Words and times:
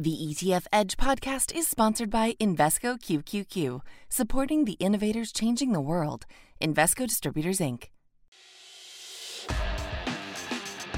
The 0.00 0.16
ETF 0.16 0.64
Edge 0.72 0.96
podcast 0.96 1.54
is 1.54 1.68
sponsored 1.68 2.08
by 2.08 2.32
Invesco 2.40 2.98
QQQ, 2.98 3.82
supporting 4.08 4.64
the 4.64 4.78
innovators 4.80 5.30
changing 5.30 5.72
the 5.72 5.80
world. 5.82 6.24
Invesco 6.58 7.06
Distributors, 7.06 7.58
Inc. 7.58 7.88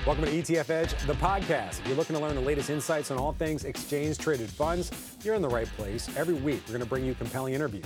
Welcome 0.06 0.26
to 0.26 0.30
ETF 0.30 0.70
Edge, 0.70 0.94
the 1.08 1.14
podcast. 1.14 1.80
If 1.80 1.88
you're 1.88 1.96
looking 1.96 2.14
to 2.14 2.22
learn 2.22 2.36
the 2.36 2.42
latest 2.42 2.70
insights 2.70 3.10
on 3.10 3.18
all 3.18 3.32
things 3.32 3.64
exchange 3.64 4.18
traded 4.18 4.48
funds, 4.48 4.93
you're 5.25 5.34
in 5.34 5.43
the 5.43 5.48
right 5.48 5.66
place. 5.77 6.09
Every 6.16 6.34
week, 6.34 6.62
we're 6.69 6.75
going 6.75 6.84
to 6.84 6.89
bring 6.89 7.05
you 7.05 7.14
compelling 7.14 7.55
interviews, 7.55 7.84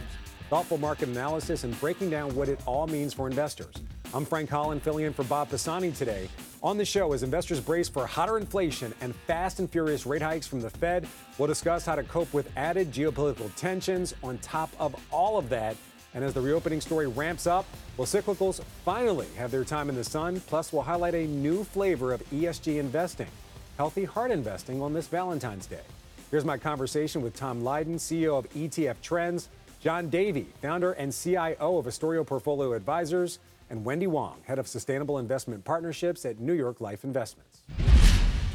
thoughtful 0.50 0.76
market 0.76 1.08
analysis, 1.08 1.64
and 1.64 1.80
breaking 1.80 2.10
down 2.10 2.34
what 2.34 2.50
it 2.50 2.60
all 2.66 2.86
means 2.88 3.14
for 3.14 3.26
investors. 3.26 3.74
I'm 4.16 4.24
Frank 4.24 4.48
Holland, 4.48 4.80
filling 4.80 5.04
in 5.04 5.12
for 5.12 5.24
Bob 5.24 5.50
Pisani 5.50 5.92
today. 5.92 6.30
On 6.62 6.78
the 6.78 6.86
show, 6.86 7.12
as 7.12 7.22
investors 7.22 7.60
brace 7.60 7.86
for 7.86 8.06
hotter 8.06 8.38
inflation 8.38 8.94
and 9.02 9.14
fast 9.14 9.58
and 9.60 9.68
furious 9.68 10.06
rate 10.06 10.22
hikes 10.22 10.46
from 10.46 10.62
the 10.62 10.70
Fed, 10.70 11.06
we'll 11.36 11.48
discuss 11.48 11.84
how 11.84 11.94
to 11.94 12.02
cope 12.02 12.32
with 12.32 12.50
added 12.56 12.90
geopolitical 12.90 13.54
tensions. 13.56 14.14
On 14.22 14.38
top 14.38 14.70
of 14.78 14.96
all 15.12 15.36
of 15.36 15.50
that, 15.50 15.76
and 16.14 16.24
as 16.24 16.32
the 16.32 16.40
reopening 16.40 16.80
story 16.80 17.06
ramps 17.06 17.46
up, 17.46 17.66
will 17.98 18.06
cyclicals 18.06 18.62
finally 18.86 19.26
have 19.36 19.50
their 19.50 19.64
time 19.64 19.90
in 19.90 19.94
the 19.94 20.02
sun? 20.02 20.40
Plus, 20.46 20.72
we'll 20.72 20.80
highlight 20.80 21.14
a 21.14 21.26
new 21.26 21.62
flavor 21.62 22.14
of 22.14 22.22
ESG 22.30 22.78
investing, 22.78 23.28
healthy 23.76 24.06
heart 24.06 24.30
investing 24.30 24.80
on 24.80 24.94
this 24.94 25.08
Valentine's 25.08 25.66
Day. 25.66 25.84
Here's 26.30 26.46
my 26.46 26.56
conversation 26.56 27.20
with 27.20 27.36
Tom 27.36 27.62
Lydon, 27.62 27.96
CEO 27.96 28.38
of 28.38 28.50
ETF 28.54 28.96
Trends, 29.02 29.50
John 29.78 30.10
Davi, 30.10 30.46
founder 30.62 30.92
and 30.92 31.12
CIO 31.12 31.76
of 31.76 31.86
Astoria 31.86 32.24
Portfolio 32.24 32.72
Advisors, 32.72 33.40
and 33.70 33.84
Wendy 33.84 34.06
Wong, 34.06 34.40
head 34.44 34.58
of 34.58 34.68
sustainable 34.68 35.18
investment 35.18 35.64
partnerships 35.64 36.24
at 36.24 36.38
New 36.38 36.52
York 36.52 36.80
Life 36.80 37.04
Investments. 37.04 37.62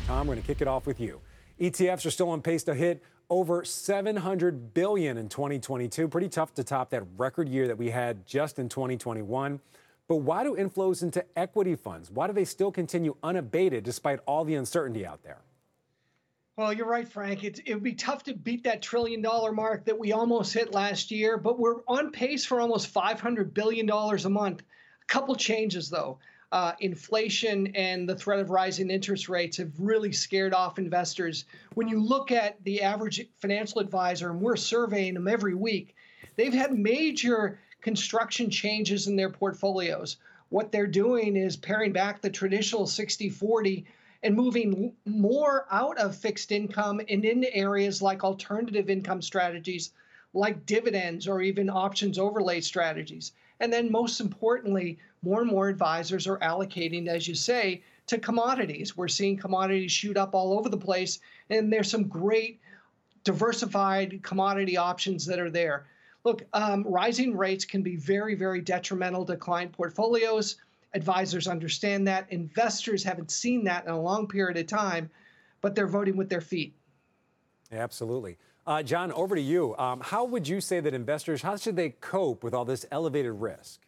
Tom, 0.08 0.28
we're 0.28 0.36
going 0.36 0.42
to 0.42 0.48
kick 0.48 0.62
it 0.62 0.68
off 0.68 0.86
with 0.86 1.00
you. 1.00 1.20
ETFs 1.60 2.06
are 2.06 2.12
still 2.12 2.30
on 2.30 2.42
pace 2.42 2.64
to 2.64 2.74
hit 2.74 3.04
over 3.30 3.64
700 3.64 4.74
billion 4.74 5.18
in 5.18 5.30
2022. 5.30 6.08
Pretty 6.08 6.30
tough 6.30 6.54
to 6.56 6.64
top 6.64 6.90
that 6.90 7.04
record 7.18 7.48
year 7.48 7.68
that 7.68 7.78
we 7.78 7.90
had 7.90 8.26
just 8.26 8.60
in 8.60 8.68
2021. 8.68 9.60
But 10.08 10.16
why 10.18 10.44
do 10.44 10.56
inflows 10.56 11.04
into 11.04 11.24
equity 11.38 11.76
funds? 11.76 12.12
Why 12.12 12.28
do 12.28 12.34
they 12.34 12.44
still 12.44 12.72
continue 12.72 13.16
unabated 13.24 13.84
despite 13.84 14.20
all 14.26 14.44
the 14.44 14.56
uncertainty 14.56 15.06
out 15.06 15.24
there? 15.24 15.40
Well, 16.58 16.74
you're 16.74 16.88
right, 16.88 17.08
Frank. 17.08 17.44
It, 17.44 17.62
it 17.66 17.74
would 17.76 17.84
be 17.84 17.94
tough 17.94 18.24
to 18.24 18.34
beat 18.34 18.66
that 18.66 18.82
trillion 18.82 19.22
dollar 19.22 19.54
mark 19.54 19.86
that 19.86 19.98
we 19.98 20.12
almost 20.12 20.54
hit 20.54 20.74
last 20.74 21.12
year, 21.12 21.38
but 21.38 21.58
we're 21.58 21.78
on 21.88 22.12
pace 22.12 22.46
for 22.46 22.60
almost 22.60 22.94
$500 22.94 23.54
billion 23.54 23.90
a 23.90 24.30
month 24.30 24.62
couple 25.08 25.36
changes 25.36 25.90
though. 25.90 26.20
Uh, 26.52 26.74
inflation 26.82 27.68
and 27.76 28.10
the 28.10 28.16
threat 28.16 28.40
of 28.40 28.50
rising 28.50 28.90
interest 28.90 29.30
rates 29.30 29.56
have 29.56 29.72
really 29.80 30.12
scared 30.12 30.54
off 30.54 30.78
investors. 30.78 31.46
When 31.76 31.88
you 31.88 32.02
look 32.02 32.30
at 32.30 32.62
the 32.66 32.82
average 32.82 33.26
financial 33.38 33.80
advisor, 33.80 34.30
and 34.30 34.42
we're 34.42 34.58
surveying 34.58 35.14
them 35.14 35.30
every 35.30 35.56
week, 35.56 35.96
they've 36.36 36.54
had 36.54 36.74
major 36.78 37.58
construction 37.80 38.50
changes 38.50 39.08
in 39.08 39.16
their 39.16 39.30
portfolios. 39.30 40.18
What 40.50 40.74
they're 40.74 40.88
doing 40.88 41.38
is 41.38 41.56
paring 41.56 41.94
back 41.94 42.22
the 42.22 42.30
traditional 42.30 42.86
60 42.86 43.30
40 43.30 43.86
and 44.24 44.36
moving 44.36 44.94
more 45.06 45.66
out 45.72 45.98
of 45.98 46.16
fixed 46.16 46.52
income 46.52 47.02
and 47.10 47.26
into 47.26 47.54
areas 47.56 48.02
like 48.02 48.24
alternative 48.24 48.90
income 48.90 49.22
strategies, 49.22 49.92
like 50.34 50.66
dividends 50.66 51.28
or 51.28 51.42
even 51.42 51.70
options 51.70 52.18
overlay 52.18 52.62
strategies. 52.62 53.34
And 53.60 53.72
then, 53.72 53.92
most 53.92 54.20
importantly, 54.20 54.98
more 55.22 55.42
and 55.42 55.52
more 55.52 55.70
advisors 55.70 56.28
are 56.28 56.40
allocating, 56.40 57.08
as 57.08 57.28
you 57.28 57.36
say, 57.36 57.84
to 58.08 58.18
commodities. 58.18 58.98
We're 58.98 59.08
seeing 59.08 59.38
commodities 59.38 59.92
shoot 59.92 60.18
up 60.18 60.34
all 60.34 60.58
over 60.58 60.70
the 60.70 60.78
place, 60.78 61.20
and 61.50 61.72
there's 61.72 61.92
some 61.92 62.08
great 62.08 62.60
diversified 63.24 64.22
commodity 64.24 64.78
options 64.78 65.26
that 65.28 65.40
are 65.40 65.52
there. 65.52 65.86
Look, 66.24 66.44
um, 66.54 66.84
rising 66.88 67.36
rates 67.36 67.66
can 67.66 67.84
be 67.84 67.96
very, 67.96 68.36
very 68.36 68.62
detrimental 68.62 69.26
to 69.26 69.36
client 69.36 69.72
portfolios. 69.72 70.58
Advisors 70.94 71.48
understand 71.48 72.08
that. 72.08 72.32
Investors 72.32 73.04
haven't 73.04 73.32
seen 73.32 73.64
that 73.66 73.86
in 73.86 73.92
a 73.92 74.02
long 74.02 74.28
period 74.28 74.58
of 74.58 74.68
time, 74.68 75.10
but 75.62 75.76
they're 75.76 75.88
voting 75.88 76.18
with 76.18 76.30
their 76.30 76.42
feet. 76.42 76.76
Absolutely. 77.72 78.38
Uh, 78.66 78.84
John, 78.84 79.12
over 79.14 79.36
to 79.36 79.42
you. 79.42 79.76
Um, 79.78 80.02
how 80.02 80.24
would 80.26 80.48
you 80.48 80.62
say 80.62 80.80
that 80.80 80.94
investors, 80.94 81.42
how 81.42 81.56
should 81.56 81.76
they 81.76 81.90
cope 81.90 82.44
with 82.44 82.54
all 82.54 82.66
this 82.66 82.86
elevated 82.92 83.34
risk? 83.34 83.82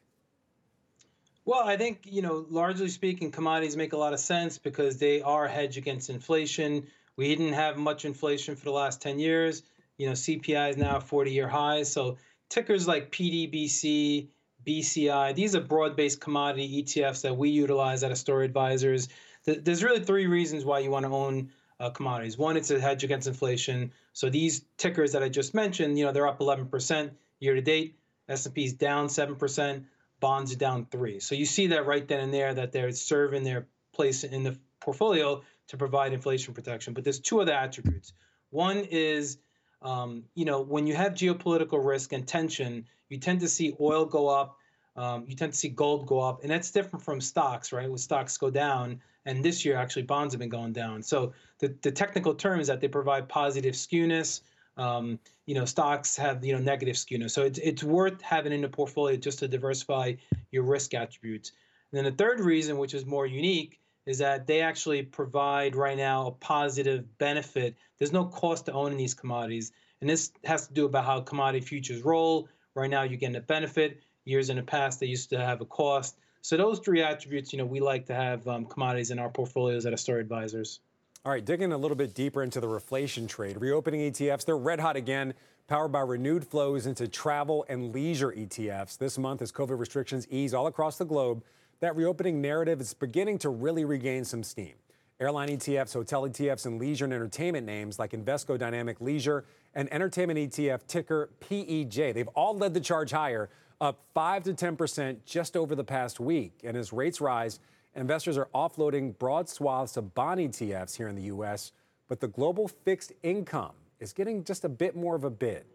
Well, 1.45 1.67
I 1.67 1.77
think, 1.77 2.01
you 2.05 2.21
know, 2.21 2.45
largely 2.49 2.87
speaking, 2.87 3.29
commodities 3.29 3.75
make 3.75 3.93
a 3.93 3.97
lot 3.97 4.13
of 4.13 4.19
sense 4.19 4.57
because 4.57 4.97
they 4.97 5.21
are 5.21 5.45
a 5.45 5.49
hedge 5.49 5.77
against 5.77 6.09
inflation. 6.09 6.87
We 7.17 7.27
didn't 7.27 7.53
have 7.53 7.77
much 7.77 8.05
inflation 8.05 8.55
for 8.55 8.63
the 8.63 8.71
last 8.71 9.01
10 9.01 9.19
years. 9.19 9.61
You 9.97 10.07
know, 10.07 10.13
CPI 10.13 10.71
is 10.71 10.77
now 10.77 10.99
40 10.99 11.31
year 11.31 11.47
highs. 11.47 11.91
So 11.91 12.17
tickers 12.49 12.87
like 12.87 13.11
PDBC, 13.11 14.27
BCI, 14.65 15.35
these 15.35 15.53
are 15.55 15.61
broad 15.61 15.95
based 15.95 16.21
commodity 16.21 16.81
ETFs 16.81 17.21
that 17.21 17.35
we 17.35 17.49
utilize 17.49 18.03
at 18.03 18.11
Astoria 18.11 18.45
Advisors. 18.45 19.09
There's 19.45 19.83
really 19.83 20.03
three 20.03 20.25
reasons 20.25 20.63
why 20.63 20.79
you 20.79 20.89
want 20.89 21.05
to 21.05 21.11
own 21.13 21.51
uh, 21.83 21.89
commodities. 21.89 22.37
One, 22.37 22.55
it's 22.55 22.71
a 22.71 22.79
hedge 22.79 23.03
against 23.03 23.27
inflation. 23.27 23.91
So 24.13 24.29
these 24.29 24.63
tickers 24.77 25.11
that 25.11 25.21
I 25.21 25.27
just 25.27 25.53
mentioned, 25.53 25.99
you 25.99 26.05
know, 26.05 26.13
they're 26.13 26.27
up 26.27 26.39
11% 26.39 27.11
year 27.39 27.55
to 27.55 27.61
date. 27.61 27.97
S&P 28.29 28.63
is 28.63 28.73
down 28.73 29.07
7%, 29.07 29.83
bonds 30.21 30.53
are 30.53 30.57
down 30.57 30.87
3. 30.89 31.19
So 31.19 31.35
you 31.35 31.45
see 31.45 31.67
that 31.67 31.85
right 31.85 32.07
then 32.07 32.21
and 32.21 32.33
there 32.33 32.53
that 32.53 32.71
they're 32.71 32.91
serving 32.93 33.43
their 33.43 33.67
place 33.91 34.23
in 34.23 34.43
the 34.43 34.57
portfolio 34.79 35.43
to 35.67 35.77
provide 35.77 36.13
inflation 36.13 36.53
protection. 36.53 36.93
But 36.93 37.03
there's 37.03 37.19
two 37.19 37.41
other 37.41 37.51
attributes. 37.51 38.13
One 38.49 38.77
is, 38.77 39.39
um, 39.81 40.23
you 40.35 40.45
know, 40.45 40.61
when 40.61 40.87
you 40.87 40.95
have 40.95 41.15
geopolitical 41.15 41.85
risk 41.85 42.13
and 42.13 42.25
tension, 42.25 42.85
you 43.09 43.17
tend 43.17 43.41
to 43.41 43.49
see 43.49 43.75
oil 43.81 44.05
go 44.05 44.29
up, 44.29 44.57
um, 44.95 45.25
you 45.27 45.35
tend 45.35 45.53
to 45.53 45.57
see 45.57 45.69
gold 45.69 46.05
go 46.05 46.19
up, 46.19 46.43
and 46.43 46.51
that's 46.51 46.71
different 46.71 47.03
from 47.03 47.19
stocks, 47.19 47.71
right? 47.71 47.89
When 47.89 47.97
stocks 47.97 48.37
go 48.37 48.49
down, 48.49 49.01
and 49.25 49.43
this 49.43 49.65
year 49.65 49.75
actually 49.77 50.03
bonds 50.03 50.33
have 50.33 50.39
been 50.39 50.49
going 50.49 50.73
down. 50.73 51.01
So 51.01 51.33
the, 51.59 51.75
the 51.81 51.91
technical 51.91 52.35
term 52.35 52.59
is 52.59 52.67
that 52.67 52.81
they 52.81 52.87
provide 52.87 53.27
positive 53.27 53.73
skewness. 53.73 54.41
Um, 54.77 55.19
you 55.45 55.55
know, 55.55 55.65
stocks 55.65 56.15
have 56.17 56.43
you 56.43 56.53
know 56.53 56.59
negative 56.59 56.95
skewness. 56.95 57.31
So 57.31 57.43
it's 57.43 57.59
it's 57.59 57.83
worth 57.83 58.21
having 58.21 58.51
in 58.51 58.61
the 58.61 58.69
portfolio 58.69 59.17
just 59.17 59.39
to 59.39 59.47
diversify 59.47 60.13
your 60.51 60.63
risk 60.63 60.93
attributes. 60.93 61.51
And 61.91 61.97
then 61.97 62.05
the 62.05 62.17
third 62.17 62.39
reason, 62.39 62.77
which 62.77 62.93
is 62.93 63.05
more 63.05 63.27
unique, 63.27 63.79
is 64.05 64.17
that 64.17 64.47
they 64.47 64.61
actually 64.61 65.03
provide 65.03 65.75
right 65.75 65.97
now 65.97 66.27
a 66.27 66.31
positive 66.31 67.17
benefit. 67.17 67.75
There's 67.99 68.11
no 68.11 68.25
cost 68.25 68.65
to 68.65 68.73
owning 68.73 68.97
these 68.97 69.13
commodities. 69.13 69.71
And 70.01 70.09
this 70.09 70.31
has 70.43 70.67
to 70.67 70.73
do 70.73 70.85
about 70.85 71.05
how 71.05 71.21
commodity 71.21 71.65
futures 71.65 72.03
roll. 72.03 72.49
Right 72.75 72.89
now, 72.89 73.03
you're 73.03 73.19
getting 73.19 73.35
a 73.35 73.41
benefit. 73.41 74.01
Years 74.25 74.49
in 74.49 74.57
the 74.57 74.63
past, 74.63 74.99
they 74.99 75.07
used 75.07 75.29
to 75.31 75.37
have 75.37 75.61
a 75.61 75.65
cost. 75.65 76.17
So 76.41 76.57
those 76.57 76.79
three 76.79 77.01
attributes, 77.01 77.51
you 77.51 77.57
know, 77.57 77.65
we 77.65 77.79
like 77.79 78.05
to 78.07 78.15
have 78.15 78.47
um, 78.47 78.65
commodities 78.65 79.11
in 79.11 79.19
our 79.19 79.29
portfolios 79.29 79.85
at 79.85 79.93
Astoria 79.93 80.21
Advisors. 80.21 80.79
All 81.25 81.31
right, 81.31 81.43
digging 81.43 81.71
a 81.71 81.77
little 81.77 81.95
bit 81.95 82.13
deeper 82.13 82.43
into 82.43 82.59
the 82.59 82.67
reflation 82.67 83.27
trade, 83.29 83.55
reopening 83.59 84.11
ETFs, 84.11 84.43
they're 84.45 84.57
red 84.57 84.79
hot 84.81 84.97
again, 84.97 85.33
powered 85.67 85.93
by 85.93 86.01
renewed 86.01 86.45
flows 86.45 86.85
into 86.85 87.07
travel 87.07 87.65
and 87.69 87.93
leisure 87.93 88.33
ETFs. 88.33 88.97
This 88.97 89.17
month, 89.17 89.41
as 89.41 89.51
COVID 89.51 89.79
restrictions 89.79 90.27
ease 90.29 90.53
all 90.53 90.67
across 90.67 90.97
the 90.97 91.05
globe, 91.05 91.43
that 91.79 91.95
reopening 91.95 92.41
narrative 92.41 92.81
is 92.81 92.93
beginning 92.93 93.37
to 93.39 93.49
really 93.49 93.85
regain 93.85 94.25
some 94.25 94.43
steam. 94.43 94.73
Airline 95.19 95.49
ETFs, 95.49 95.93
hotel 95.93 96.23
ETFs, 96.23 96.65
and 96.65 96.79
leisure 96.79 97.05
and 97.05 97.13
entertainment 97.13 97.65
names 97.65 97.99
like 97.99 98.11
Invesco 98.11 98.57
Dynamic 98.57 98.99
Leisure 98.99 99.45
and 99.75 99.91
entertainment 99.93 100.37
ETF 100.39 100.87
ticker 100.87 101.29
PEJ, 101.39 102.13
they've 102.13 102.27
all 102.29 102.57
led 102.57 102.73
the 102.73 102.81
charge 102.81 103.11
higher 103.11 103.49
up 103.83 103.99
5 104.13 104.43
to 104.43 104.53
10% 104.53 105.17
just 105.25 105.57
over 105.57 105.75
the 105.75 105.83
past 105.83 106.17
week. 106.17 106.53
And 106.63 106.77
as 106.77 106.93
rates 106.93 107.19
rise, 107.19 107.59
investors 107.95 108.37
are 108.37 108.47
offloading 108.55 109.17
broad 109.19 109.49
swaths 109.49 109.97
of 109.97 110.15
bond 110.15 110.39
ETFs 110.39 110.95
here 110.95 111.09
in 111.09 111.15
the 111.15 111.23
U.S., 111.23 111.73
but 112.07 112.21
the 112.21 112.29
global 112.29 112.69
fixed 112.69 113.11
income 113.23 113.73
is 113.99 114.13
getting 114.13 114.45
just 114.45 114.63
a 114.63 114.69
bit 114.69 114.95
more 114.95 115.15
of 115.15 115.25
a 115.25 115.29
bid. 115.29 115.65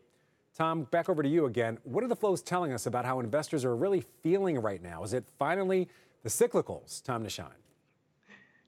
Tom, 0.56 0.84
back 0.84 1.10
over 1.10 1.22
to 1.22 1.28
you 1.28 1.44
again. 1.44 1.76
What 1.84 2.02
are 2.02 2.08
the 2.08 2.16
flows 2.16 2.40
telling 2.40 2.72
us 2.72 2.86
about 2.86 3.04
how 3.04 3.20
investors 3.20 3.62
are 3.64 3.76
really 3.76 4.02
feeling 4.22 4.58
right 4.58 4.82
now? 4.82 5.04
Is 5.04 5.12
it 5.12 5.24
finally 5.38 5.86
the 6.22 6.30
cyclicals 6.30 7.02
time 7.04 7.22
to 7.24 7.30
shine? 7.30 7.48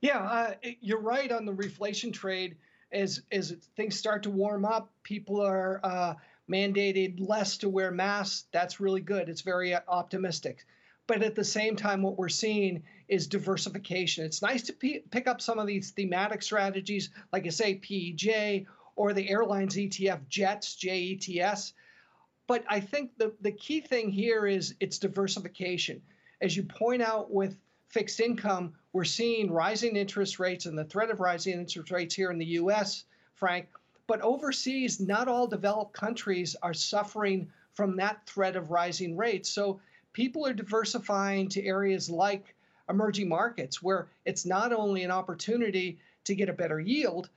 Yeah, 0.03 0.19
uh, 0.19 0.55
you're 0.83 1.01
right 1.01 1.33
on 1.33 1.47
the 1.47 1.53
reflation 1.53 2.13
trade. 2.13 2.57
As 2.93 3.23
as 3.31 3.55
things 3.77 3.97
start 3.97 4.23
to 4.25 4.31
warm 4.31 4.65
up, 4.65 4.91
people 5.03 5.41
are 5.41 5.81
uh, 5.85 6.15
mandated 6.51 7.27
less 7.27 7.59
to 7.59 7.69
wear 7.69 7.91
masks, 7.91 8.47
that's 8.53 8.81
really 8.81 9.01
good. 9.01 9.29
It's 9.29 9.43
very 9.43 9.75
optimistic. 9.75 10.65
But 11.07 11.23
at 11.23 11.35
the 11.35 11.45
same 11.45 11.77
time, 11.77 12.03
what 12.03 12.19
we're 12.19 12.29
seeing 12.29 12.83
is 13.09 13.27
diversification. 13.27 14.25
It's 14.25 14.43
nice 14.43 14.63
to 14.63 14.73
p- 14.73 15.03
pick 15.11 15.27
up 15.27 15.41
some 15.41 15.59
of 15.59 15.67
these 15.67 15.91
thematic 15.91 16.43
strategies, 16.43 17.11
like 17.33 17.47
I 17.47 17.51
say, 17.51 17.79
PEJ 17.79 18.67
or 18.95 19.13
the 19.13 19.29
airlines 19.29 19.77
ETF, 19.77 20.21
JETS, 20.29 20.77
JETS. 20.77 21.73
But 22.47 22.65
I 22.69 22.81
think 22.81 23.17
the, 23.17 23.33
the 23.41 23.53
key 23.53 23.81
thing 23.81 24.11
here 24.11 24.47
is 24.47 24.75
it's 24.81 24.99
diversification. 24.99 26.03
As 26.41 26.57
you 26.57 26.63
point 26.63 27.03
out 27.03 27.33
with 27.33 27.57
fixed 27.89 28.21
income, 28.21 28.75
we're 28.93 29.05
seeing 29.05 29.51
rising 29.51 29.97
interest 29.97 30.39
rates 30.39 30.67
and 30.67 30.79
the 30.79 30.85
threat 30.85 31.11
of 31.11 31.21
rising 31.21 31.59
interest 31.59 31.91
rates 31.91 32.15
here 32.15 32.31
in 32.31 32.39
the 32.39 32.47
US, 32.47 33.05
Frank, 33.35 33.69
But 34.11 34.23
overseas, 34.23 34.99
not 34.99 35.29
all 35.29 35.47
developed 35.47 35.93
countries 35.93 36.57
are 36.65 36.75
suffering 36.75 37.49
from 37.75 37.95
that 37.99 38.27
threat 38.27 38.57
of 38.57 38.73
rising 38.73 39.17
rates. 39.17 39.49
So 39.49 39.79
people 40.13 40.45
are 40.49 40.53
diversifying 40.53 41.49
to 41.51 41.65
areas 41.65 42.11
like 42.11 42.57
emerging 42.89 43.29
markets 43.29 43.81
where 43.81 44.09
it's 44.25 44.45
not 44.45 44.73
only 44.73 45.05
an 45.05 45.13
opportunity 45.13 46.01
to 46.25 46.35
get 46.35 46.49
a 46.49 46.53
better 46.53 46.81
yield, 46.81 47.31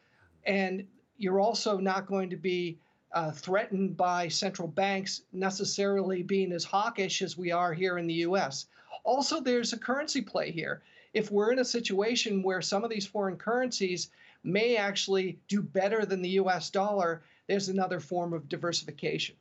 and 0.47 0.87
you're 1.15 1.39
also 1.39 1.77
not 1.77 2.07
going 2.07 2.31
to 2.31 2.37
be 2.37 2.79
uh, 3.11 3.29
threatened 3.29 3.95
by 3.95 4.27
central 4.27 4.67
banks 4.67 5.21
necessarily 5.31 6.23
being 6.23 6.51
as 6.51 6.63
hawkish 6.63 7.21
as 7.21 7.37
we 7.37 7.51
are 7.51 7.71
here 7.71 7.99
in 7.99 8.07
the 8.07 8.25
US. 8.25 8.65
Also, 9.03 9.39
there's 9.39 9.73
a 9.73 9.77
currency 9.77 10.21
play 10.21 10.49
here. 10.49 10.81
If 11.13 11.29
we're 11.29 11.51
in 11.51 11.59
a 11.59 11.65
situation 11.65 12.41
where 12.41 12.63
some 12.63 12.83
of 12.83 12.89
these 12.89 13.05
foreign 13.05 13.37
currencies 13.37 14.09
may 14.44 14.75
actually 14.75 15.40
do 15.48 15.62
better 15.62 16.06
than 16.06 16.22
the 16.22 16.30
US 16.30 16.69
dollar, 16.69 17.24
there's 17.48 17.69
another 17.69 18.00
form 18.00 18.34
of 18.34 18.48
diversification. 18.50 19.36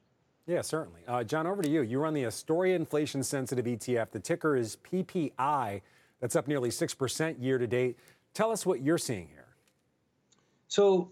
Yeah, 0.47 0.63
certainly. 0.63 1.03
Uh, 1.07 1.23
John, 1.23 1.47
over 1.47 1.63
to 1.63 1.69
you. 1.69 1.83
You 1.83 2.01
run 2.01 2.15
the 2.15 2.25
Astoria 2.25 2.75
Inflation 2.75 3.23
Sensitive 3.23 3.65
ETF. 3.65 4.11
The 4.11 4.19
ticker 4.19 4.57
is 4.57 4.77
PPI. 4.77 5.83
That's 6.21 6.37
up 6.37 6.49
nearly 6.49 6.71
6% 6.71 7.43
year 7.43 7.59
to 7.59 7.67
date. 7.67 7.99
Tell 8.35 8.51
us 8.51 8.67
what 8.67 8.81
you're 8.81 8.99
seeing 8.99 9.29
here. 9.29 9.49
So, 10.69 11.11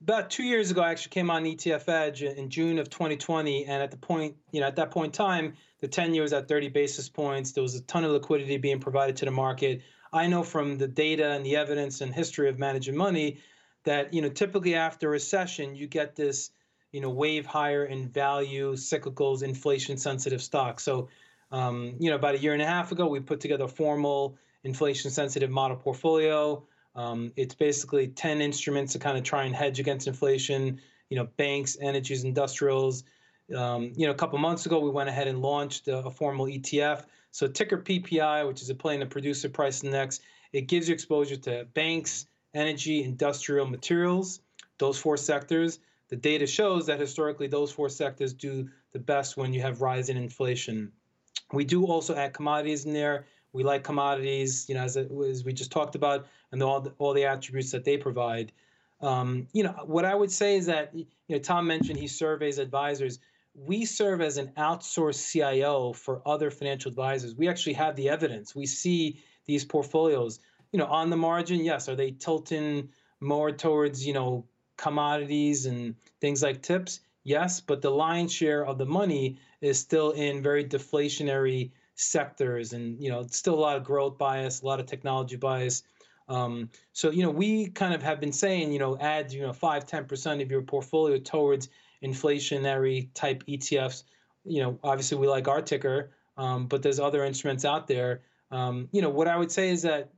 about 0.00 0.30
two 0.30 0.44
years 0.44 0.70
ago, 0.70 0.80
I 0.80 0.90
actually 0.90 1.10
came 1.10 1.30
on 1.30 1.44
ETF 1.44 1.88
Edge 1.88 2.22
in 2.22 2.48
June 2.48 2.78
of 2.78 2.88
2020, 2.88 3.66
and 3.66 3.82
at 3.82 3.90
the 3.90 3.98
point, 3.98 4.36
you 4.52 4.60
know, 4.60 4.66
at 4.66 4.76
that 4.76 4.90
point 4.90 5.08
in 5.08 5.12
time, 5.12 5.54
the 5.80 5.88
10 5.88 6.14
year 6.14 6.22
was 6.22 6.32
at 6.32 6.48
30 6.48 6.68
basis 6.68 7.08
points. 7.08 7.52
There 7.52 7.62
was 7.62 7.74
a 7.74 7.82
ton 7.82 8.04
of 8.04 8.12
liquidity 8.12 8.56
being 8.56 8.80
provided 8.80 9.16
to 9.16 9.26
the 9.26 9.30
market. 9.30 9.82
I 10.12 10.26
know 10.26 10.42
from 10.42 10.78
the 10.78 10.88
data 10.88 11.30
and 11.30 11.44
the 11.44 11.56
evidence 11.56 12.00
and 12.00 12.14
history 12.14 12.48
of 12.48 12.58
managing 12.58 12.96
money 12.96 13.38
that 13.84 14.12
you 14.12 14.22
know 14.22 14.28
typically 14.28 14.74
after 14.74 15.08
a 15.08 15.10
recession 15.10 15.74
you 15.74 15.86
get 15.86 16.16
this 16.16 16.50
you 16.92 17.00
know 17.00 17.10
wave 17.10 17.46
higher 17.46 17.84
in 17.84 18.08
value 18.08 18.72
cyclicals 18.72 19.42
inflation 19.42 19.96
sensitive 19.96 20.42
stocks. 20.42 20.82
So 20.82 21.08
um, 21.52 21.94
you 21.98 22.10
know 22.10 22.16
about 22.16 22.34
a 22.34 22.38
year 22.38 22.52
and 22.52 22.62
a 22.62 22.66
half 22.66 22.92
ago 22.92 23.06
we 23.08 23.20
put 23.20 23.40
together 23.40 23.64
a 23.64 23.68
formal 23.68 24.36
inflation 24.64 25.10
sensitive 25.10 25.50
model 25.50 25.76
portfolio. 25.76 26.62
Um, 26.94 27.32
it's 27.36 27.54
basically 27.54 28.08
10 28.08 28.40
instruments 28.40 28.92
to 28.94 28.98
kind 28.98 29.16
of 29.16 29.24
try 29.24 29.44
and 29.44 29.54
hedge 29.54 29.78
against 29.78 30.06
inflation, 30.06 30.80
you 31.08 31.16
know, 31.16 31.28
banks, 31.36 31.76
energies, 31.80 32.24
industrials. 32.24 33.04
Um, 33.54 33.92
you 33.96 34.06
know, 34.06 34.12
a 34.12 34.16
couple 34.16 34.38
months 34.38 34.66
ago, 34.66 34.80
we 34.80 34.90
went 34.90 35.08
ahead 35.08 35.28
and 35.28 35.40
launched 35.40 35.88
a, 35.88 35.98
a, 35.98 36.10
formal 36.10 36.46
ETF. 36.46 37.04
So 37.30 37.46
ticker 37.46 37.78
PPI, 37.78 38.46
which 38.46 38.62
is 38.62 38.70
a 38.70 38.74
play 38.74 38.94
in 38.94 39.00
the 39.00 39.06
producer 39.06 39.48
price 39.48 39.84
index, 39.84 40.20
it 40.52 40.62
gives 40.62 40.88
you 40.88 40.94
exposure 40.94 41.36
to 41.36 41.66
banks, 41.74 42.26
energy, 42.54 43.04
industrial 43.04 43.66
materials, 43.66 44.40
those 44.78 44.98
four 44.98 45.16
sectors. 45.16 45.78
The 46.08 46.16
data 46.16 46.46
shows 46.46 46.86
that 46.86 46.98
historically 46.98 47.46
those 47.46 47.70
four 47.70 47.88
sectors 47.88 48.32
do 48.32 48.68
the 48.92 48.98
best 48.98 49.36
when 49.36 49.52
you 49.52 49.62
have 49.62 49.80
rising 49.80 50.16
inflation. 50.16 50.90
We 51.52 51.64
do 51.64 51.86
also 51.86 52.16
add 52.16 52.32
commodities 52.32 52.84
in 52.84 52.92
there. 52.92 53.26
We 53.52 53.62
like 53.62 53.84
commodities, 53.84 54.68
you 54.68 54.74
know, 54.74 54.82
as, 54.82 54.96
as 54.96 55.44
we 55.44 55.52
just 55.52 55.72
talked 55.72 55.94
about, 55.94 56.26
and 56.52 56.62
all 56.62 56.80
the, 56.80 56.92
all 56.98 57.14
the 57.14 57.24
attributes 57.24 57.70
that 57.72 57.84
they 57.84 57.96
provide. 57.96 58.52
Um, 59.00 59.46
you 59.52 59.62
know, 59.62 59.74
what 59.86 60.04
I 60.04 60.14
would 60.14 60.30
say 60.30 60.56
is 60.56 60.66
that, 60.66 60.94
you 60.94 61.06
know, 61.28 61.38
Tom 61.38 61.66
mentioned 61.66 61.98
he 61.98 62.06
surveys 62.06 62.58
advisors. 62.58 63.18
We 63.54 63.84
serve 63.84 64.20
as 64.20 64.36
an 64.36 64.52
outsourced 64.56 65.30
CIO 65.30 65.92
for 65.92 66.22
other 66.26 66.50
financial 66.50 66.90
advisors. 66.90 67.34
We 67.34 67.48
actually 67.48 67.74
have 67.74 67.96
the 67.96 68.08
evidence. 68.08 68.54
We 68.54 68.66
see 68.66 69.22
these 69.46 69.64
portfolios. 69.64 70.38
You 70.72 70.78
know, 70.78 70.86
on 70.86 71.10
the 71.10 71.16
margin, 71.16 71.64
yes, 71.64 71.88
are 71.88 71.96
they 71.96 72.12
tilting 72.12 72.88
more 73.20 73.50
towards, 73.50 74.06
you 74.06 74.12
know, 74.12 74.46
commodities 74.76 75.66
and 75.66 75.94
things 76.20 76.42
like 76.42 76.62
tips? 76.62 77.00
Yes, 77.24 77.60
but 77.60 77.82
the 77.82 77.90
lion's 77.90 78.32
share 78.32 78.64
of 78.64 78.78
the 78.78 78.86
money 78.86 79.38
is 79.60 79.78
still 79.78 80.12
in 80.12 80.42
very 80.42 80.64
deflationary 80.64 81.72
sectors 82.00 82.72
and 82.72 83.00
you 83.02 83.10
know 83.10 83.26
still 83.28 83.54
a 83.54 83.60
lot 83.60 83.76
of 83.76 83.84
growth 83.84 84.16
bias 84.16 84.62
a 84.62 84.66
lot 84.66 84.80
of 84.80 84.86
technology 84.86 85.36
bias 85.36 85.82
um, 86.28 86.70
so 86.92 87.10
you 87.10 87.22
know 87.22 87.30
we 87.30 87.68
kind 87.68 87.92
of 87.92 88.02
have 88.02 88.20
been 88.20 88.32
saying 88.32 88.72
you 88.72 88.78
know 88.78 88.96
add 88.98 89.30
you 89.30 89.42
know 89.42 89.52
5 89.52 89.86
10% 89.86 90.42
of 90.42 90.50
your 90.50 90.62
portfolio 90.62 91.18
towards 91.18 91.68
inflationary 92.04 93.08
type 93.14 93.44
etfs 93.46 94.04
you 94.44 94.62
know 94.62 94.78
obviously 94.82 95.18
we 95.18 95.26
like 95.26 95.48
our 95.48 95.62
ticker 95.62 96.10
um, 96.36 96.66
but 96.66 96.82
there's 96.82 96.98
other 96.98 97.24
instruments 97.24 97.64
out 97.64 97.86
there 97.86 98.22
um, 98.50 98.88
you 98.92 99.02
know 99.02 99.10
what 99.10 99.28
i 99.28 99.36
would 99.36 99.50
say 99.50 99.70
is 99.70 99.82
that 99.82 100.10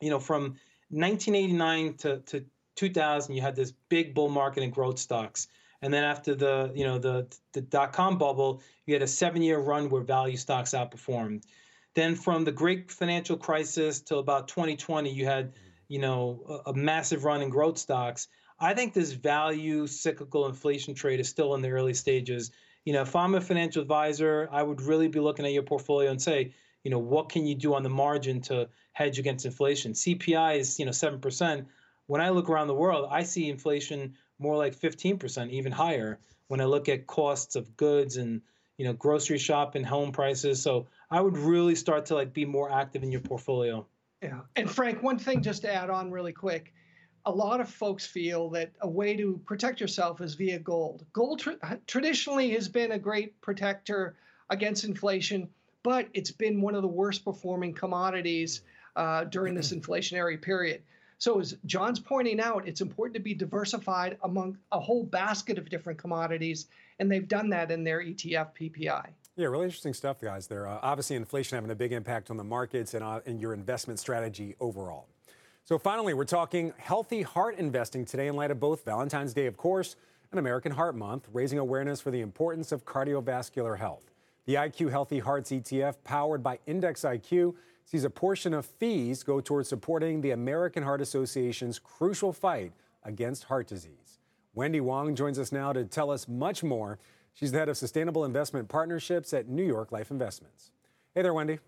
you 0.00 0.10
know 0.10 0.20
from 0.20 0.56
1989 0.90 1.94
to, 1.94 2.18
to 2.20 2.44
2000 2.76 3.34
you 3.34 3.40
had 3.40 3.56
this 3.56 3.72
big 3.88 4.14
bull 4.14 4.28
market 4.28 4.62
in 4.62 4.70
growth 4.70 4.98
stocks 4.98 5.48
and 5.82 5.92
then 5.92 6.04
after 6.04 6.34
the 6.34 6.72
you 6.74 6.84
know 6.84 6.98
the 6.98 7.26
the 7.52 7.60
dot 7.60 7.92
com 7.92 8.18
bubble, 8.18 8.62
you 8.86 8.94
had 8.94 9.02
a 9.02 9.06
seven 9.06 9.42
year 9.42 9.58
run 9.58 9.88
where 9.88 10.02
value 10.02 10.36
stocks 10.36 10.72
outperformed. 10.72 11.44
Then 11.94 12.14
from 12.14 12.44
the 12.44 12.52
great 12.52 12.90
financial 12.90 13.36
crisis 13.36 14.00
till 14.00 14.18
about 14.18 14.48
2020, 14.48 15.10
you 15.10 15.24
had 15.24 15.52
you 15.88 15.98
know 15.98 16.62
a, 16.66 16.70
a 16.70 16.74
massive 16.74 17.24
run 17.24 17.42
in 17.42 17.48
growth 17.48 17.78
stocks. 17.78 18.28
I 18.60 18.74
think 18.74 18.92
this 18.92 19.12
value 19.12 19.86
cyclical 19.86 20.46
inflation 20.46 20.94
trade 20.94 21.20
is 21.20 21.28
still 21.28 21.54
in 21.54 21.62
the 21.62 21.70
early 21.70 21.94
stages. 21.94 22.50
You 22.84 22.92
know, 22.92 23.02
if 23.02 23.14
I'm 23.14 23.34
a 23.34 23.40
financial 23.40 23.82
advisor, 23.82 24.48
I 24.50 24.62
would 24.62 24.80
really 24.80 25.08
be 25.08 25.20
looking 25.20 25.44
at 25.44 25.52
your 25.52 25.62
portfolio 25.62 26.10
and 26.10 26.20
say, 26.20 26.52
you 26.84 26.90
know, 26.90 26.98
what 26.98 27.28
can 27.28 27.46
you 27.46 27.54
do 27.54 27.74
on 27.74 27.82
the 27.82 27.90
margin 27.90 28.40
to 28.42 28.68
hedge 28.92 29.18
against 29.18 29.44
inflation? 29.44 29.92
CPI 29.92 30.58
is, 30.58 30.78
you 30.78 30.84
know, 30.84 30.90
7%. 30.90 31.66
When 32.06 32.20
I 32.20 32.30
look 32.30 32.48
around 32.48 32.68
the 32.68 32.74
world, 32.74 33.08
I 33.10 33.22
see 33.22 33.48
inflation 33.48 34.14
more 34.38 34.56
like 34.56 34.78
15%, 34.78 35.50
even 35.50 35.72
higher 35.72 36.18
when 36.48 36.60
I 36.60 36.64
look 36.64 36.88
at 36.88 37.06
costs 37.06 37.54
of 37.56 37.76
goods 37.76 38.16
and 38.16 38.40
you 38.76 38.84
know 38.84 38.92
grocery 38.92 39.38
shop 39.38 39.74
and 39.74 39.86
home 39.86 40.12
prices. 40.12 40.60
So 40.60 40.86
I 41.10 41.20
would 41.20 41.36
really 41.36 41.74
start 41.74 42.06
to 42.06 42.14
like 42.14 42.32
be 42.32 42.44
more 42.44 42.70
active 42.70 43.02
in 43.02 43.12
your 43.12 43.20
portfolio. 43.20 43.86
Yeah. 44.22 44.40
And 44.56 44.68
Frank, 44.68 45.02
one 45.02 45.18
thing 45.18 45.42
just 45.42 45.62
to 45.62 45.72
add 45.72 45.90
on 45.90 46.10
really 46.10 46.32
quick. 46.32 46.72
A 47.28 47.38
lot 47.38 47.60
of 47.60 47.68
folks 47.68 48.06
feel 48.06 48.48
that 48.50 48.72
a 48.80 48.88
way 48.88 49.14
to 49.14 49.38
protect 49.44 49.82
yourself 49.82 50.22
is 50.22 50.32
via 50.32 50.58
gold. 50.58 51.04
Gold 51.12 51.40
tra- 51.40 51.78
traditionally 51.86 52.48
has 52.52 52.70
been 52.70 52.92
a 52.92 52.98
great 52.98 53.38
protector 53.42 54.16
against 54.48 54.84
inflation, 54.84 55.46
but 55.82 56.08
it's 56.14 56.30
been 56.30 56.62
one 56.62 56.74
of 56.74 56.80
the 56.80 56.88
worst 56.88 57.26
performing 57.26 57.74
commodities 57.74 58.62
uh, 58.96 59.24
during 59.24 59.54
this 59.54 59.74
inflationary 59.74 60.40
period. 60.40 60.80
So, 61.18 61.38
as 61.38 61.54
John's 61.66 62.00
pointing 62.00 62.40
out, 62.40 62.66
it's 62.66 62.80
important 62.80 63.14
to 63.16 63.20
be 63.20 63.34
diversified 63.34 64.16
among 64.22 64.56
a 64.72 64.80
whole 64.80 65.04
basket 65.04 65.58
of 65.58 65.68
different 65.68 65.98
commodities, 65.98 66.68
and 66.98 67.12
they've 67.12 67.28
done 67.28 67.50
that 67.50 67.70
in 67.70 67.84
their 67.84 68.00
ETF 68.00 68.56
PPI. 68.58 69.06
Yeah, 69.36 69.48
really 69.48 69.66
interesting 69.66 69.92
stuff, 69.92 70.18
guys. 70.18 70.46
There, 70.46 70.66
uh, 70.66 70.78
obviously, 70.80 71.16
inflation 71.16 71.56
having 71.56 71.70
a 71.70 71.74
big 71.74 71.92
impact 71.92 72.30
on 72.30 72.38
the 72.38 72.44
markets 72.44 72.94
and, 72.94 73.04
uh, 73.04 73.20
and 73.26 73.38
your 73.38 73.52
investment 73.52 73.98
strategy 73.98 74.56
overall. 74.60 75.08
So, 75.68 75.76
finally, 75.76 76.14
we're 76.14 76.24
talking 76.24 76.72
healthy 76.78 77.20
heart 77.20 77.58
investing 77.58 78.06
today 78.06 78.28
in 78.28 78.36
light 78.36 78.50
of 78.50 78.58
both 78.58 78.86
Valentine's 78.86 79.34
Day, 79.34 79.44
of 79.44 79.58
course, 79.58 79.96
and 80.30 80.38
American 80.38 80.72
Heart 80.72 80.96
Month, 80.96 81.28
raising 81.30 81.58
awareness 81.58 82.00
for 82.00 82.10
the 82.10 82.22
importance 82.22 82.72
of 82.72 82.86
cardiovascular 82.86 83.76
health. 83.76 84.10
The 84.46 84.54
IQ 84.54 84.90
Healthy 84.90 85.18
Hearts 85.18 85.50
ETF, 85.50 85.96
powered 86.04 86.42
by 86.42 86.58
Index 86.66 87.02
IQ, 87.02 87.54
sees 87.84 88.04
a 88.04 88.08
portion 88.08 88.54
of 88.54 88.64
fees 88.64 89.22
go 89.22 89.42
towards 89.42 89.68
supporting 89.68 90.22
the 90.22 90.30
American 90.30 90.82
Heart 90.82 91.02
Association's 91.02 91.78
crucial 91.78 92.32
fight 92.32 92.72
against 93.02 93.44
heart 93.44 93.66
disease. 93.66 94.20
Wendy 94.54 94.80
Wong 94.80 95.14
joins 95.14 95.38
us 95.38 95.52
now 95.52 95.74
to 95.74 95.84
tell 95.84 96.10
us 96.10 96.26
much 96.26 96.64
more. 96.64 96.98
She's 97.34 97.52
the 97.52 97.58
head 97.58 97.68
of 97.68 97.76
Sustainable 97.76 98.24
Investment 98.24 98.70
Partnerships 98.70 99.34
at 99.34 99.48
New 99.48 99.66
York 99.66 99.92
Life 99.92 100.10
Investments. 100.10 100.70
Hey 101.14 101.20
there, 101.20 101.34
Wendy. 101.34 101.58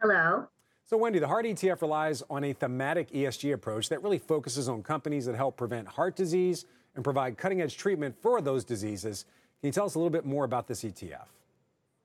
Hello. 0.00 0.46
So, 0.88 0.96
Wendy, 0.96 1.18
the 1.18 1.26
Heart 1.26 1.46
ETF 1.46 1.82
relies 1.82 2.22
on 2.30 2.44
a 2.44 2.52
thematic 2.52 3.10
ESG 3.10 3.52
approach 3.52 3.88
that 3.88 4.04
really 4.04 4.20
focuses 4.20 4.68
on 4.68 4.84
companies 4.84 5.26
that 5.26 5.34
help 5.34 5.56
prevent 5.56 5.88
heart 5.88 6.14
disease 6.14 6.64
and 6.94 7.02
provide 7.02 7.36
cutting 7.36 7.60
edge 7.60 7.76
treatment 7.76 8.14
for 8.22 8.40
those 8.40 8.64
diseases. 8.64 9.24
Can 9.60 9.66
you 9.66 9.72
tell 9.72 9.86
us 9.86 9.96
a 9.96 9.98
little 9.98 10.10
bit 10.10 10.24
more 10.24 10.44
about 10.44 10.68
this 10.68 10.84
ETF? 10.84 11.26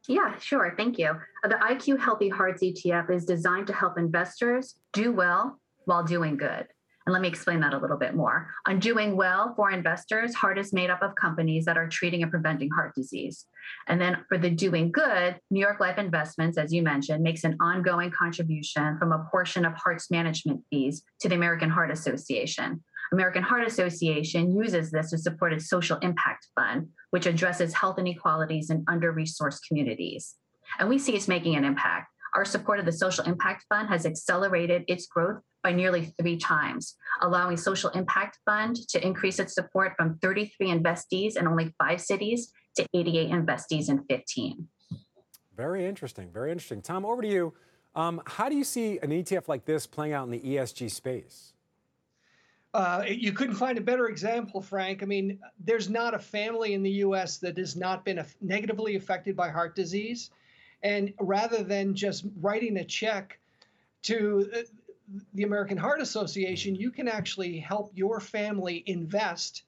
Yeah, 0.08 0.36
sure. 0.40 0.74
Thank 0.76 0.98
you. 0.98 1.14
The 1.44 1.60
IQ 1.62 2.00
Healthy 2.00 2.30
Hearts 2.30 2.64
ETF 2.64 3.12
is 3.12 3.24
designed 3.24 3.68
to 3.68 3.74
help 3.74 4.00
investors 4.00 4.74
do 4.94 5.12
well 5.12 5.60
while 5.86 6.04
doing 6.04 6.36
good. 6.36 6.66
And 7.06 7.14
let 7.14 7.22
me 7.22 7.28
explain 7.28 7.60
that 7.62 7.74
a 7.74 7.78
little 7.78 7.98
bit 7.98 8.14
more. 8.14 8.54
On 8.68 8.80
doing 8.80 9.16
well 9.16 9.54
for 9.56 9.72
investors, 9.72 10.36
heart 10.36 10.60
is 10.60 10.72
made 10.72 10.92
up 10.92 11.02
of 11.02 11.16
companies 11.16 11.66
that 11.66 11.78
are 11.78 11.88
treating 11.88 12.22
and 12.22 12.32
preventing 12.32 12.70
heart 12.70 12.94
disease. 12.94 13.46
And 13.88 14.00
then 14.00 14.18
for 14.30 14.38
the 14.38 14.52
doing 14.52 14.92
good, 14.92 15.40
New 15.50 15.60
York 15.60 15.80
Life 15.80 15.98
Investments, 15.98 16.58
as 16.58 16.72
you 16.72 16.84
mentioned, 16.84 17.24
makes 17.24 17.44
an 17.44 17.58
ongoing 17.60 18.12
contribution 18.12 18.98
from 19.00 19.12
a 19.12 19.28
portion 19.32 19.66
of 19.66 19.74
hearts 19.74 20.12
management 20.12 20.62
fees 20.70 21.04
to 21.22 21.30
the 21.30 21.36
American 21.36 21.72
Heart 21.72 21.92
Association. 21.92 22.84
American 23.12 23.44
Heart 23.44 23.68
Association 23.68 24.56
uses 24.56 24.92
this 24.92 25.10
to 25.10 25.18
support 25.18 25.54
its 25.54 25.70
social 25.70 25.98
impact 25.98 26.48
fund, 26.56 26.88
which 27.10 27.26
addresses 27.26 27.74
health 27.74 28.00
inequalities 28.00 28.70
in 28.70 28.86
under 28.88 29.12
resourced 29.12 29.60
communities. 29.68 30.36
And 30.80 30.88
we 30.88 30.98
see 30.98 31.16
it's 31.16 31.28
making 31.28 31.56
an 31.56 31.66
impact. 31.66 32.08
Our 32.34 32.46
support 32.46 32.80
of 32.80 32.86
the 32.86 32.94
Social 32.94 33.26
Impact 33.26 33.66
Fund 33.68 33.90
has 33.90 34.06
accelerated 34.06 34.86
its 34.88 35.06
growth 35.06 35.42
by 35.64 35.72
nearly 35.72 36.14
three 36.20 36.38
times, 36.38 36.96
allowing 37.22 37.58
Social 37.58 37.90
Impact 37.92 38.40
Fund 38.46 38.76
to 38.90 39.06
increase 39.06 39.40
its 39.40 39.54
support 39.54 39.94
from 39.96 40.18
33 40.20 40.68
investees 40.70 41.38
in 41.38 41.48
only 41.48 41.74
five 41.78 42.02
cities 42.02 42.52
to 42.76 42.86
88 42.94 43.32
investees 43.32 43.90
in 43.90 44.04
15. 44.10 44.68
Very 45.56 45.86
interesting. 45.86 46.30
Very 46.32 46.52
interesting. 46.52 46.82
Tom, 46.82 47.06
over 47.06 47.22
to 47.22 47.28
you. 47.28 47.54
Um, 47.94 48.22
how 48.26 48.48
do 48.50 48.56
you 48.56 48.64
see 48.64 49.00
an 49.00 49.10
ETF 49.10 49.48
like 49.48 49.66
this 49.66 49.86
playing 49.86 50.14
out 50.14 50.26
in 50.26 50.32
the 50.32 50.40
ESG 50.40 50.90
space? 50.90 51.54
Uh, 52.74 53.04
you 53.06 53.34
couldn't 53.34 53.56
find 53.56 53.78
a 53.78 53.82
better 53.82 54.08
example, 54.08 54.62
Frank. 54.62 55.04
I 55.04 55.06
mean, 55.06 55.40
there's 55.60 55.90
not 55.90 56.14
a 56.14 56.20
family 56.20 56.74
in 56.74 56.82
the 56.82 56.92
U.S. 56.92 57.38
that 57.40 57.58
has 57.58 57.76
not 57.76 58.06
been 58.06 58.26
negatively 58.40 58.96
affected 58.96 59.36
by 59.36 59.50
heart 59.50 59.76
disease. 59.76 60.30
And 60.82 61.14
rather 61.20 61.64
than 61.64 61.94
just 61.94 62.26
writing 62.40 62.78
a 62.78 62.86
check 62.86 63.40
to 64.04 64.50
uh, 64.56 64.60
the 65.34 65.44
American 65.44 65.78
Heart 65.78 66.02
Association, 66.02 66.76
you 66.76 66.92
can 66.92 67.08
actually 67.08 67.60
help 67.60 67.92
your 67.96 68.20
family 68.20 68.84
invest 68.86 69.64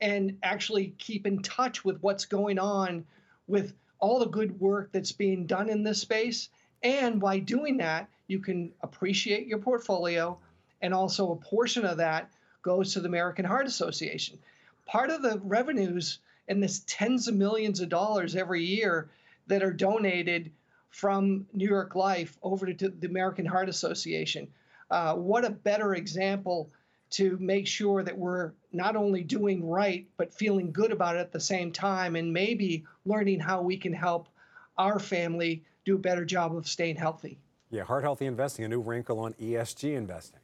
and 0.00 0.38
actually 0.42 0.94
keep 0.98 1.26
in 1.26 1.42
touch 1.42 1.84
with 1.84 2.02
what's 2.02 2.26
going 2.26 2.58
on 2.58 3.04
with 3.46 3.72
all 3.98 4.18
the 4.18 4.28
good 4.28 4.60
work 4.60 4.92
that's 4.92 5.12
being 5.12 5.46
done 5.46 5.68
in 5.68 5.82
this 5.82 6.00
space. 6.00 6.48
And 6.82 7.20
by 7.20 7.38
doing 7.38 7.78
that, 7.78 8.08
you 8.26 8.40
can 8.40 8.72
appreciate 8.82 9.46
your 9.46 9.58
portfolio, 9.58 10.38
and 10.82 10.92
also 10.92 11.32
a 11.32 11.36
portion 11.36 11.84
of 11.84 11.98
that 11.98 12.30
goes 12.62 12.92
to 12.92 13.00
the 13.00 13.08
American 13.08 13.44
Heart 13.44 13.66
Association. 13.66 14.38
Part 14.84 15.10
of 15.10 15.22
the 15.22 15.40
revenues 15.44 16.18
and 16.48 16.62
this 16.62 16.82
tens 16.86 17.28
of 17.28 17.34
millions 17.34 17.80
of 17.80 17.88
dollars 17.88 18.36
every 18.36 18.64
year 18.64 19.08
that 19.46 19.62
are 19.62 19.72
donated 19.72 20.52
from 20.90 21.46
New 21.52 21.68
York 21.68 21.94
Life 21.94 22.36
over 22.42 22.72
to 22.72 22.88
the 22.88 23.06
American 23.06 23.46
Heart 23.46 23.68
Association. 23.68 24.48
Uh, 24.90 25.14
what 25.14 25.44
a 25.44 25.50
better 25.50 25.94
example 25.94 26.70
to 27.10 27.36
make 27.40 27.66
sure 27.66 28.02
that 28.02 28.16
we're 28.16 28.52
not 28.72 28.96
only 28.96 29.22
doing 29.22 29.66
right, 29.66 30.06
but 30.16 30.34
feeling 30.34 30.72
good 30.72 30.92
about 30.92 31.16
it 31.16 31.20
at 31.20 31.32
the 31.32 31.40
same 31.40 31.72
time, 31.72 32.16
and 32.16 32.32
maybe 32.32 32.84
learning 33.04 33.40
how 33.40 33.62
we 33.62 33.76
can 33.76 33.92
help 33.92 34.28
our 34.76 34.98
family 34.98 35.62
do 35.84 35.94
a 35.96 35.98
better 35.98 36.24
job 36.24 36.54
of 36.56 36.66
staying 36.68 36.96
healthy. 36.96 37.38
Yeah, 37.70 37.84
heart 37.84 38.02
healthy 38.02 38.26
investing, 38.26 38.64
a 38.64 38.68
new 38.68 38.80
wrinkle 38.80 39.18
on 39.20 39.34
ESG 39.34 39.94
investing. 39.94 40.40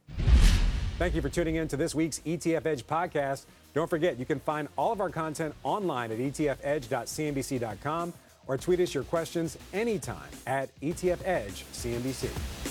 Thank 0.98 1.14
you 1.14 1.22
for 1.22 1.28
tuning 1.28 1.56
in 1.56 1.68
to 1.68 1.76
this 1.76 1.94
week's 1.94 2.20
ETF 2.20 2.66
Edge 2.66 2.86
podcast. 2.86 3.44
Don't 3.74 3.88
forget, 3.90 4.18
you 4.18 4.24
can 4.24 4.38
find 4.40 4.68
all 4.76 4.92
of 4.92 5.00
our 5.00 5.10
content 5.10 5.54
online 5.64 6.12
at 6.12 6.18
etfedge.cnbc.com 6.18 8.12
or 8.46 8.58
tweet 8.58 8.80
us 8.80 8.94
your 8.94 9.04
questions 9.04 9.56
anytime 9.72 10.30
at 10.46 10.68
etfedgecnbc. 10.80 12.61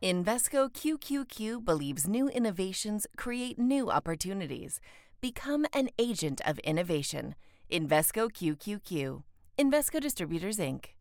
Invesco 0.00 0.70
QQQ 0.70 1.64
believes 1.64 2.06
new 2.06 2.28
innovations 2.28 3.04
create 3.16 3.58
new 3.58 3.90
opportunities. 3.90 4.80
Become 5.20 5.66
an 5.72 5.88
agent 5.98 6.40
of 6.46 6.60
innovation. 6.60 7.34
Invesco 7.68 8.30
QQQ. 8.30 9.24
Invesco 9.58 10.00
Distributors, 10.00 10.58
Inc. 10.58 10.97